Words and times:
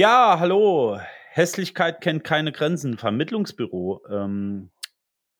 Ja, 0.00 0.38
hallo. 0.38 0.96
Hässlichkeit 1.30 2.00
kennt 2.00 2.22
keine 2.22 2.52
Grenzen. 2.52 2.98
Vermittlungsbüro. 2.98 4.00
Ähm, 4.08 4.70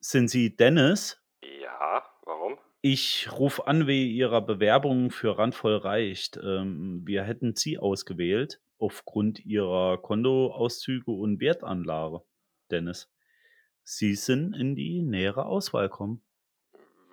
sind 0.01 0.27
Sie 0.27 0.57
Dennis? 0.57 1.23
Ja, 1.41 2.05
warum? 2.23 2.59
Ich 2.81 3.29
rufe 3.31 3.69
an 3.69 3.87
wegen 3.87 4.11
Ihrer 4.11 4.41
Bewerbung 4.41 5.13
für 5.13 5.39
Randvoll 5.39 5.77
reicht. 5.77 6.39
Ähm, 6.39 7.03
wir 7.05 7.23
hätten 7.23 7.55
Sie 7.55 7.79
ausgewählt 7.79 8.61
aufgrund 8.81 9.39
Ihrer 9.47 9.97
Kontoauszüge 9.99 11.13
und 11.13 11.41
Wertanlage, 11.41 12.23
Dennis. 12.73 13.09
Sie 13.85 14.17
sind 14.17 14.57
in 14.57 14.75
die 14.75 15.03
nähere 15.03 15.47
Auswahl 15.47 15.89
kommen. 15.89 16.21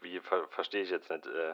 Wie 0.02 0.20
ver 0.20 0.48
verstehe 0.50 0.82
ich 0.82 0.89
jetzt 0.89 1.12
nicht, 1.12 1.27
äh, 1.27 1.54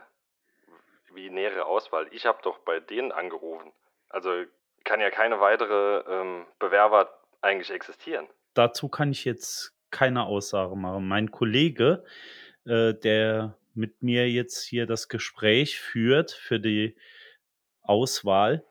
wie 1.16 1.30
nähere 1.30 1.66
Auswahl? 1.66 2.08
Ich 2.12 2.26
habe 2.26 2.39
doch 2.44 2.60
bei 2.60 2.80
denen 2.80 3.12
angerufen. 3.12 3.73
Also 4.08 4.45
kann 4.91 5.00
ja 5.00 5.09
keine 5.09 5.40
weitere 5.40 6.00
ähm, 6.00 6.45
Bewerber 6.59 7.09
eigentlich 7.40 7.72
existieren. 7.72 8.27
Dazu 8.54 8.90
kann 8.90 9.12
ich 9.12 9.23
jetzt 9.23 9.73
keine 9.90 10.26
Aussage 10.26 10.76
machen. 10.76 11.08
Mein 11.08 11.31
Kollege, 11.31 12.04
äh, 12.66 12.94
der 12.94 13.58
mit 13.73 14.04
mir 14.04 14.30
jetzt 14.30 14.66
hier 14.66 14.86
das 14.86 15.08
Gespräch 15.08 15.80
führt 15.80 16.31
für 16.31 16.59
die 16.59 16.98
Auswahl, 17.81 18.66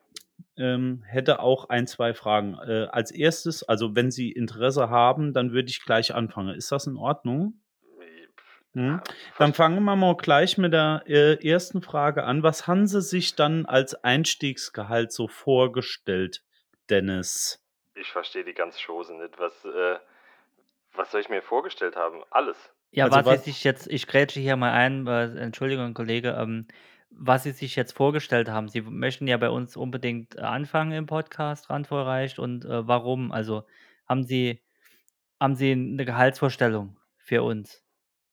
ähm, 0.57 1.01
hätte 1.07 1.39
auch 1.39 1.69
ein, 1.69 1.87
zwei 1.87 2.13
Fragen. 2.13 2.53
Äh, 2.67 2.87
als 2.91 3.09
erstes, 3.09 3.63
also 3.63 3.95
wenn 3.95 4.11
Sie 4.11 4.31
Interesse 4.31 4.91
haben, 4.91 5.33
dann 5.33 5.53
würde 5.53 5.69
ich 5.69 5.83
gleich 5.83 6.13
anfangen. 6.13 6.55
Ist 6.55 6.71
das 6.71 6.85
in 6.85 6.97
Ordnung? 6.97 7.60
Mhm. 8.73 9.01
Dann 9.37 9.53
fangen 9.53 9.83
wir 9.83 9.95
mal 9.95 10.15
gleich 10.15 10.57
mit 10.57 10.73
der 10.73 11.03
äh, 11.05 11.45
ersten 11.47 11.81
Frage 11.81 12.23
an. 12.23 12.41
Was 12.43 12.67
haben 12.67 12.87
Sie 12.87 13.01
sich 13.01 13.35
dann 13.35 13.65
als 13.65 13.95
Einstiegsgehalt 14.03 15.11
so 15.11 15.27
vorgestellt, 15.27 16.43
Dennis? 16.89 17.61
Ich 17.95 18.07
verstehe 18.07 18.45
die 18.45 18.53
ganze 18.53 18.79
Chose 18.85 19.13
nicht. 19.17 19.37
Was, 19.37 19.65
äh, 19.65 19.97
was 20.93 21.11
soll 21.11 21.21
ich 21.21 21.29
mir 21.29 21.41
vorgestellt 21.41 21.95
haben? 21.95 22.21
Alles. 22.31 22.57
Ja, 22.91 23.05
Also 23.05 23.17
was 23.17 23.25
was- 23.25 23.43
Sie 23.43 23.51
sich 23.51 23.63
jetzt, 23.63 23.87
ich 23.87 24.07
grätsche 24.07 24.39
hier 24.39 24.55
mal 24.55 24.71
ein, 24.71 25.05
äh, 25.07 25.25
Entschuldigung, 25.39 25.93
Kollege, 25.93 26.31
ähm, 26.39 26.67
was 27.09 27.43
Sie 27.43 27.51
sich 27.51 27.75
jetzt 27.75 27.91
vorgestellt 27.91 28.47
haben. 28.49 28.69
Sie 28.69 28.81
möchten 28.81 29.27
ja 29.27 29.35
bei 29.35 29.49
uns 29.49 29.75
unbedingt 29.75 30.35
äh, 30.37 30.41
anfangen 30.41 30.93
im 30.93 31.05
Podcast, 31.07 31.69
Randvoll 31.69 32.03
reicht 32.03 32.39
und 32.39 32.63
äh, 32.63 32.87
warum? 32.87 33.33
Also 33.33 33.65
haben 34.07 34.23
Sie, 34.23 34.61
haben 35.39 35.55
Sie 35.55 35.71
eine 35.73 36.05
Gehaltsvorstellung 36.05 36.97
für 37.17 37.43
uns? 37.43 37.83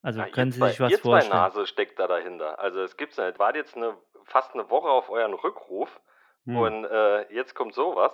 Also 0.08 0.20
Ja, 0.20 0.28
können 0.28 0.48
ihr 0.48 0.52
Sie 0.54 0.58
zwei, 0.60 0.68
sich 0.70 0.80
was 0.80 0.90
ihr 0.92 0.96
zwei 0.98 1.10
vorstellen? 1.10 1.36
Nase 1.36 1.66
steckt 1.66 1.98
da 1.98 2.06
dahinter. 2.06 2.58
Also 2.58 2.80
es 2.80 2.96
gibt's 2.96 3.18
nicht. 3.18 3.38
Wart 3.38 3.56
jetzt 3.56 3.76
eine, 3.76 3.94
fast 4.24 4.54
eine 4.54 4.70
Woche 4.70 4.88
auf 4.88 5.10
euren 5.10 5.34
Rückruf 5.34 6.00
Hm. 6.46 6.56
und 6.56 6.84
äh, 6.86 7.30
jetzt 7.34 7.54
kommt 7.54 7.74
sowas. 7.74 8.12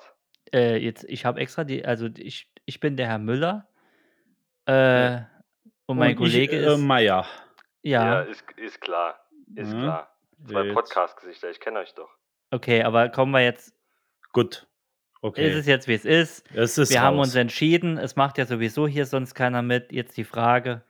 Äh, 0.52 0.76
jetzt, 0.78 1.04
ich 1.04 1.24
habe 1.24 1.38
extra 1.40 1.62
die, 1.62 1.84
also 1.84 2.08
ich, 2.16 2.50
ich 2.64 2.80
bin 2.80 2.96
der 2.96 3.06
Herr 3.06 3.18
Müller 3.20 3.68
äh, 4.66 5.20
und 5.86 5.98
mein 5.98 6.10
Und 6.10 6.16
Kollege 6.16 6.58
ich, 6.58 6.66
äh, 6.66 6.74
ist, 6.74 6.80
Meier. 6.80 7.26
Ja, 7.82 8.04
ja, 8.04 8.20
ist, 8.22 8.44
ist 8.56 8.80
klar. 8.80 9.20
Ist 9.54 9.72
Ja. 9.72 9.78
klar. 9.78 10.16
Zwei 10.48 10.72
Podcast-Gesichter, 10.72 11.48
ich 11.50 11.60
kenne 11.60 11.78
euch 11.78 11.94
doch. 11.94 12.10
okay, 12.50 12.82
aber 12.82 13.08
kommen 13.08 13.30
wir 13.30 13.40
jetzt, 13.44 13.72
Gut. 14.32 14.66
Okay. 15.22 15.48
ist 15.48 15.56
es 15.56 15.66
jetzt, 15.66 15.86
wie 15.86 15.94
es 15.94 16.04
ist? 16.04 16.44
es 16.54 16.76
ist 16.76 16.90
Wir 16.90 17.02
haben 17.02 17.16
raus. 17.18 17.28
uns 17.28 17.34
entschieden, 17.36 17.98
es 17.98 18.16
macht 18.16 18.36
ja 18.36 18.44
sowieso 18.46 18.88
hier 18.88 19.06
sonst 19.06 19.34
keiner 19.34 19.62
mit. 19.62 19.92
Jetzt 19.92 20.16
die 20.16 20.24
Frage, 20.24 20.82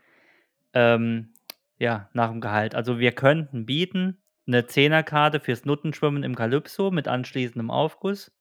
ähm, 0.75 1.33
ja, 1.79 2.09
nach 2.13 2.31
dem 2.31 2.41
Gehalt. 2.41 2.75
Also 2.75 2.99
wir 2.99 3.13
könnten 3.13 3.67
bieten 3.67 4.23
eine 4.47 4.67
Zehnerkarte 4.67 5.41
fürs 5.41 5.65
Nuttenschwimmen 5.65 6.23
im 6.23 6.35
Kalypso 6.35 6.91
mit 6.91 7.09
anschließendem 7.09 7.71
Aufguss. 7.71 8.33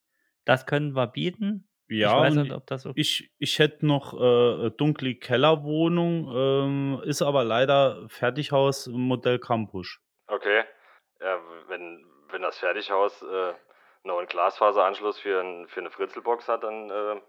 Das 0.45 0.65
können 0.65 0.95
wir 0.95 1.07
bieten. 1.07 1.69
ja, 1.87 2.09
ich 2.09 2.13
weiß 2.13 2.37
und 2.37 2.43
nicht, 2.43 2.53
ob 2.53 2.67
das 2.67 2.81
so. 2.81 2.91
ich, 2.95 3.31
ich 3.37 3.59
hätte 3.59 3.85
noch 3.85 4.13
äh, 4.13 4.71
dunkle 4.71 5.15
Kellerwohnung, 5.15 6.31
ähm, 6.35 7.01
ist 7.05 7.21
aber 7.21 7.43
leider 7.43 8.07
Fertighaus 8.09 8.87
Modell 8.87 9.39
Campus. 9.39 9.99
Okay. 10.27 10.63
Ja, 11.21 11.39
wenn, 11.69 12.05
wenn 12.31 12.41
das 12.41 12.57
Fertighaus 12.57 13.21
äh, 13.21 13.53
noch 14.03 14.17
einen 14.17 14.27
Glasfaseranschluss 14.27 15.19
für, 15.19 15.39
ein, 15.41 15.67
für 15.67 15.79
eine 15.79 15.91
Fritzelbox 15.91 16.49
hat, 16.49 16.63
dann 16.63 16.89
äh, 16.89 17.21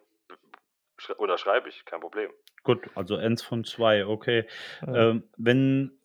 unterschreibe 1.16 1.68
ich, 1.68 1.84
kein 1.84 2.00
Problem. 2.00 2.30
Gut, 2.62 2.88
also 2.94 3.16
eins 3.16 3.42
von 3.42 3.64
zwei, 3.64 4.06
okay. 4.06 4.46
Äh, 4.86 4.90
Ähm, 5.10 5.24
wenn 5.36 5.98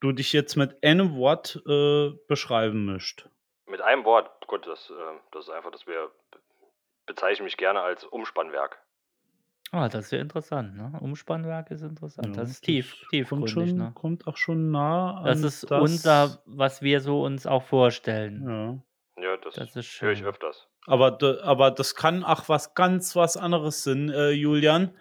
du 0.00 0.12
dich 0.12 0.32
jetzt 0.32 0.56
mit 0.56 0.82
einem 0.84 1.14
Wort 1.14 1.62
äh, 1.66 2.10
beschreiben 2.26 2.84
möchtest. 2.86 3.28
Mit 3.66 3.80
einem 3.80 4.04
Wort, 4.04 4.28
gut, 4.48 4.66
das, 4.66 4.90
äh, 4.90 4.94
das 5.30 5.44
ist 5.44 5.50
einfach, 5.50 5.70
dass 5.70 5.86
wir 5.86 6.10
bezeichne 7.06 7.44
mich 7.44 7.56
gerne 7.56 7.80
als 7.80 8.04
Umspannwerk. 8.04 8.78
ah, 9.70 9.88
das 9.88 10.06
ist 10.06 10.10
ja 10.12 10.18
interessant, 10.18 10.76
ne? 10.76 10.98
Umspannwerk 11.00 11.70
ist 11.70 11.82
interessant. 11.82 12.28
Ja, 12.36 12.42
das 12.42 12.50
ist 12.50 12.62
tief, 12.62 12.90
kommt, 12.98 13.10
tiefgründig, 13.10 13.50
schon, 13.52 13.76
ne? 13.76 13.92
kommt 13.94 14.26
auch 14.26 14.36
schon 14.36 14.70
nah 14.70 15.22
Das 15.24 15.38
an 15.38 15.44
ist 15.44 15.70
das, 15.70 15.82
unser, 15.82 16.42
was 16.46 16.82
wir 16.82 17.00
so 17.00 17.22
uns 17.22 17.46
auch 17.46 17.62
vorstellen. 17.62 18.82
Ja. 19.16 19.22
Ja, 19.22 19.36
das, 19.36 19.54
Das 19.54 19.76
ist 19.76 20.00
höre 20.00 20.12
ich 20.12 20.24
öfters. 20.24 20.68
Aber, 20.86 21.18
aber 21.42 21.70
das 21.70 21.94
kann 21.94 22.24
auch 22.24 22.48
was 22.48 22.74
ganz 22.74 23.14
was 23.14 23.36
anderes 23.36 23.84
sein, 23.84 24.10
äh, 24.10 24.30
Julian. 24.30 24.96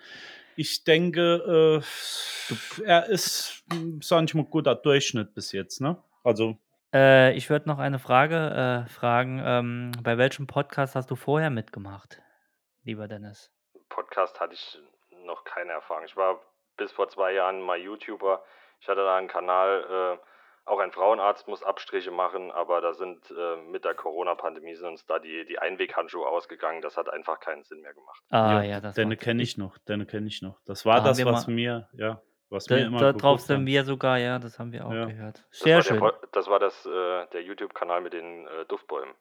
Ich 0.56 0.84
denke, 0.84 1.82
äh, 1.82 2.84
er 2.84 3.08
ist, 3.08 3.64
hm, 3.72 4.02
sag 4.02 4.24
ich 4.26 4.36
mal, 4.36 4.46
guter 4.46 4.76
Durchschnitt 4.76 5.34
bis 5.34 5.52
jetzt, 5.52 5.82
ne? 5.82 5.98
Also, 6.24 6.58
Äh, 6.94 7.34
ich 7.38 7.50
würde 7.50 7.70
noch 7.70 7.80
eine 7.80 8.00
Frage 8.00 8.86
äh, 8.86 8.90
fragen. 8.90 9.42
Ähm, 9.44 9.92
bei 10.04 10.18
welchem 10.18 10.46
Podcast 10.46 10.94
hast 10.96 11.10
du 11.10 11.16
vorher 11.16 11.50
mitgemacht, 11.50 12.22
lieber 12.84 13.08
Dennis? 13.08 13.50
Podcast 13.88 14.40
hatte 14.40 14.54
ich 14.54 14.78
noch 15.26 15.46
keine 15.46 15.72
Erfahrung. 15.72 16.04
Ich 16.06 16.18
war 16.18 16.42
bis 16.78 16.92
vor 16.92 17.08
zwei 17.08 17.32
Jahren 17.34 17.62
mal 17.62 17.78
YouTuber. 17.80 18.44
Ich 18.82 18.88
hatte 18.90 19.04
da 19.04 19.16
einen 19.16 19.30
Kanal, 19.30 20.18
äh, 20.20 20.26
auch 20.66 20.80
ein 20.80 20.92
Frauenarzt 20.92 21.48
muss 21.48 21.64
Abstriche 21.64 22.12
machen, 22.12 22.52
aber 22.52 22.82
da 22.82 22.94
sind 22.94 23.20
äh, 23.32 23.58
mit 23.72 23.84
der 23.84 23.96
Corona-Pandemie 23.96 24.76
sind 24.76 24.88
uns 24.90 25.06
da 25.06 25.20
die, 25.20 25.46
die 25.46 25.58
Einweghandschuhe 25.60 26.26
ausgegangen. 26.28 26.82
Das 26.82 26.98
hat 26.98 27.10
einfach 27.10 27.40
keinen 27.40 27.64
Sinn 27.64 27.82
mehr 27.82 27.94
gemacht. 27.94 28.22
Ah, 28.30 28.62
ja, 28.62 28.64
ja, 28.64 28.80
das 28.82 28.96
macht- 28.98 29.20
kenne 29.20 29.42
ich 29.44 29.58
noch, 29.58 29.78
Denne 29.80 30.06
kenne 30.06 30.28
ich 30.28 30.42
noch. 30.42 30.60
Das 30.66 30.86
war 30.86 30.98
Da 31.02 31.10
das, 31.10 31.26
was 31.26 31.48
mal- 31.48 31.54
mir, 31.54 31.90
ja, 31.94 32.22
was 32.50 32.66
Da, 32.66 32.76
mir 32.76 32.86
immer 32.86 33.00
da 33.00 33.14
drauf 33.14 33.42
sind 33.42 33.66
wir 33.66 33.84
sogar, 33.86 34.18
ja, 34.20 34.38
das 34.40 34.60
haben 34.60 34.72
wir 34.72 34.86
auch 34.86 34.94
Ja. 34.94 35.06
gehört. 35.06 35.44
Das 35.50 35.60
Sehr 35.60 35.76
war 35.78 35.84
schön. 35.84 36.00
Der, 36.00 36.14
das 36.32 36.48
war 36.48 36.60
das, 36.60 36.86
äh, 36.86 37.28
der 37.34 37.42
YouTube-Kanal 37.44 38.02
mit 38.02 38.14
den 38.14 38.46
äh, 38.48 38.66
Duftbäumen. 38.68 39.16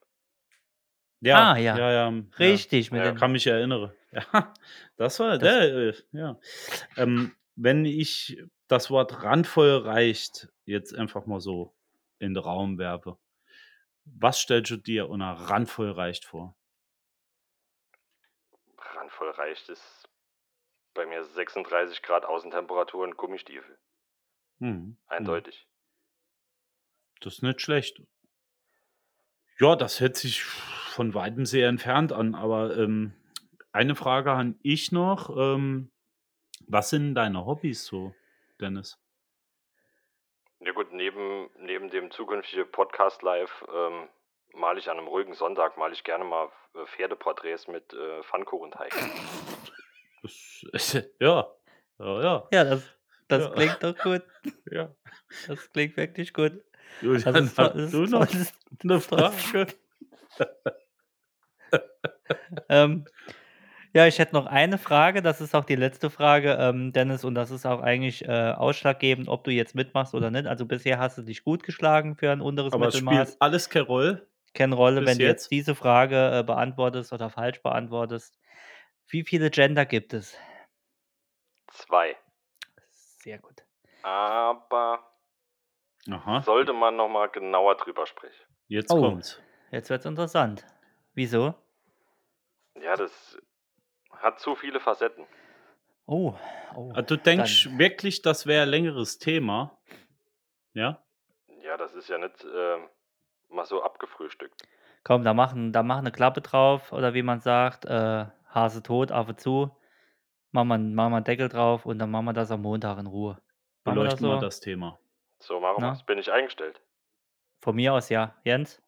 Ja, 1.22 1.52
Ah, 1.52 1.56
ja. 1.56 1.76
ja, 1.76 1.90
ja, 1.90 2.10
ja. 2.10 2.22
Richtig, 2.38 2.90
mit 2.92 3.02
Ja, 3.04 3.12
Kann 3.12 3.32
mich 3.32 3.46
erinnere. 3.46 3.94
Ja, 4.12 4.22
das 4.96 5.20
war 5.20 5.38
Das- 5.38 5.40
der, 5.40 5.62
äh, 5.62 5.94
ja. 6.12 6.36
Ähm, 6.96 7.34
wenn 7.56 7.84
ich 7.84 8.42
das 8.70 8.88
Wort 8.88 9.25
randvoll 9.25 9.78
reicht 9.78 10.48
jetzt 10.64 10.94
einfach 10.94 11.26
mal 11.26 11.41
so 11.41 11.75
in 12.20 12.34
den 12.34 12.42
Raum 12.42 12.78
werfe, 12.78 13.19
was 14.04 14.38
stellst 14.38 14.70
du 14.70 14.76
dir 14.76 15.08
unter 15.08 15.32
randvoll 15.32 15.91
reicht 15.91 16.25
vor? 16.25 16.56
Randvoll 18.78 19.30
reicht 19.30 19.69
es 19.69 20.09
bei 20.94 21.04
mir 21.04 21.25
36 21.25 22.00
Grad 22.03 22.25
Außentemperatur 22.25 23.03
und 23.03 23.16
Gummistiefel. 23.16 23.76
Hm. 24.60 24.97
Eindeutig. 25.09 25.66
Das 27.20 27.34
ist 27.34 27.42
nicht 27.42 27.60
schlecht. 27.60 28.03
Ja, 29.59 29.75
das 29.75 29.98
hört 29.98 30.16
sich 30.16 30.44
von 30.44 31.12
weitem 31.14 31.44
sehr 31.44 31.69
entfernt 31.69 32.12
an, 32.12 32.36
aber 32.36 32.76
ähm, 32.76 33.14
eine 33.72 33.97
Frage 33.97 34.30
an 34.30 34.59
ich 34.62 34.92
noch. 34.92 35.36
Ähm, 35.36 35.91
was 36.66 36.91
sind 36.91 37.16
deine 37.16 37.44
Hobbys 37.44 37.84
so, 37.84 38.14
Dennis? 38.60 38.98
Ja 40.60 40.72
gut, 40.72 40.93
neben, 40.93 41.48
neben 41.56 41.88
dem 41.91 42.10
zukünftigen 42.10 42.71
Podcast 42.71 43.22
live 43.22 43.65
ähm, 43.72 44.09
male 44.53 44.78
ich 44.78 44.91
an 44.91 44.98
einem 44.98 45.09
ruhigen 45.09 45.34
Sonntag, 45.34 45.77
male 45.78 45.92
ich 45.95 46.04
gerne 46.04 46.24
mal 46.24 46.51
äh, 46.74 46.84
Pferdeporträts 46.86 47.68
mit 47.68 47.92
äh, 47.95 48.22
Pfannkuchenteig. 48.24 48.92
Das, 50.22 50.92
ja, 51.21 51.51
ja, 51.98 52.22
ja. 52.22 52.48
ja, 52.53 52.65
das, 52.65 52.84
das 53.28 53.45
Ja. 53.45 53.51
klingt 53.51 53.83
doch 53.83 53.97
gut. 53.98 54.22
ja. 54.71 54.95
Das 55.47 55.72
klingt 55.72 55.97
wirklich 55.97 56.34
gut. 56.34 56.53
Julian, 57.01 57.34
ist, 57.36 57.59
hast 57.59 57.74
ist 57.77 57.95
du 57.95 58.04
noch 58.06 58.28
eine 58.83 59.01
Frage? 59.01 59.66
ähm, 62.68 63.04
ja, 63.92 64.07
ich 64.07 64.19
hätte 64.19 64.34
noch 64.34 64.47
eine 64.47 64.78
Frage, 64.78 65.22
das 65.22 65.41
ist 65.41 65.54
auch 65.54 65.65
die 65.65 65.77
letzte 65.77 66.10
Frage, 66.10 66.53
ähm, 66.60 66.92
Dennis, 66.92 67.25
und 67.25 67.34
das 67.34 67.51
ist 67.51 67.66
auch 67.66 67.81
eigentlich 67.81 68.25
äh, 68.27 68.53
ausschlaggebend, 68.53 69.28
ob 69.28 69.45
du 69.45 69.51
jetzt 69.51 69.75
mitmachst 69.75 70.15
oder 70.15 70.31
nicht. 70.31 70.47
Also 70.47 70.65
bisher 70.66 70.98
hast 70.98 71.19
du 71.19 71.22
dich 71.22 71.42
gut 71.45 71.63
geschlagen 71.63 72.15
für 72.16 72.31
ein 72.31 72.41
unteres 72.41 72.72
Aber 72.72 72.89
es 72.89 72.95
Mittelmaß. 72.95 73.28
spielt 73.28 73.42
alles 73.42 73.69
keine 73.69 73.87
Rolle. 73.87 74.27
Keine 74.54 74.75
Rolle, 74.75 75.01
bis 75.01 75.10
wenn 75.10 75.19
du 75.19 75.25
jetzt 75.25 75.42
jetzt? 75.45 75.51
diese 75.53 75.75
Frage 75.75 76.39
äh, 76.39 76.42
beantwortest 76.42 77.13
oder 77.13 77.31
falsch 77.31 77.63
beantwortest. 77.63 78.39
Wie 79.09 79.25
viele 79.25 79.51
Gender 79.51 79.87
gibt 79.87 80.13
es? 80.13 80.37
Zwei. 81.69 82.16
Sehr 82.91 83.39
gut. 83.39 83.65
Aber 84.03 85.04
Aha, 86.10 86.42
sollte 86.42 86.72
man 86.72 86.97
nochmal 86.97 87.28
genauer 87.28 87.77
drüber 87.77 88.07
sprechen. 88.07 88.45
jetzt 88.69 88.91
Oh. 88.92 89.01
kommt's. 89.01 89.41
Jetzt 89.71 89.91
wird's 89.91 90.04
interessant. 90.07 90.65
Wieso? 91.15 91.54
Ja, 92.81 92.97
das 92.97 93.39
hat 94.20 94.40
zu 94.40 94.54
viele 94.56 94.80
Facetten. 94.80 95.26
Oh, 96.08 96.34
oh, 96.74 96.94
Ah, 96.94 97.02
du 97.02 97.16
dann 97.34 97.56
denkst 97.56 97.68
wirklich, 97.78 98.22
das 98.22 98.46
wäre 98.46 98.64
'n 98.64 98.68
längeres 98.70 99.18
Thema? 99.18 99.78
Ja? 100.74 101.02
Ja, 101.62 101.76
das 101.76 101.94
ist 101.94 102.08
ja 102.08 102.18
nicht, 102.18 102.44
ähm, 102.44 102.88
mal 103.48 103.66
so 103.66 103.82
abgefrühstückt. 103.82 104.66
Komm, 105.06 105.24
da 105.24 105.32
machen 105.32 105.72
da 105.72 105.82
mach 105.82 106.02
'ne 106.02 106.12
Klappe 106.12 106.42
drauf 106.42 106.92
oder 106.92 107.14
wie 107.14 107.22
man 107.22 107.40
sagt, 107.40 107.84
äh, 107.86 108.26
Hase 108.48 108.82
tot, 108.82 109.12
Affe 109.12 109.34
zu. 109.36 109.70
Machen 110.52 110.68
wir 110.68 110.78
machen 110.78 111.12
wir 111.12 111.18
'n 111.18 111.24
Deckel 111.24 111.48
drauf 111.48 111.86
und 111.86 111.98
dann 112.00 112.10
machen 112.10 112.26
wir 112.26 112.32
das 112.34 112.50
am 112.52 112.62
Montag 112.62 112.98
in 112.98 113.06
Ruhe. 113.06 113.38
Machen 113.86 113.98
wir 113.98 114.04
das 114.04 114.20
Beleuchten 114.20 114.26
wir 114.26 114.38
so? 114.38 114.38
das 114.38 114.60
Thema. 114.60 115.00
So 115.40 115.60
machen. 115.60 115.82
Ne? 115.82 116.04
Bin 116.06 116.18
ich 116.18 116.32
eingestellt? 116.32 116.80
Von 117.62 117.76
mir 117.76 117.92
aus 117.94 118.08
ja. 118.08 118.36
Jens? 118.44 118.82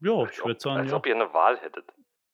Ja, 0.00 0.24
Als 0.24 0.32
ich 0.32 0.44
würde 0.44 0.60
sagen, 0.60 0.84
als 0.84 0.92
ja. 0.92 0.98
ob 0.98 1.06
ihr 1.06 1.14
'ne 1.14 1.32
Wahl 1.34 1.58
hättet. 1.58 1.92